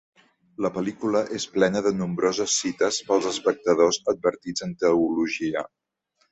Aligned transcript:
La 0.65 0.69
pel·lícula 0.77 1.21
és 1.39 1.45
plena 1.57 1.83
de 1.89 1.91
nombroses 1.99 2.57
cites 2.63 2.99
pels 3.11 3.29
espectadors 3.35 4.03
advertits 4.17 4.69
en 4.69 4.77
teologia. 4.85 5.67